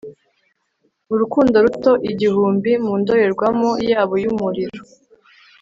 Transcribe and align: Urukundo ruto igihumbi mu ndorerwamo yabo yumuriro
Urukundo 1.13 1.55
ruto 1.65 1.91
igihumbi 2.11 2.71
mu 2.85 2.93
ndorerwamo 3.01 3.69
yabo 3.91 4.13
yumuriro 4.23 4.79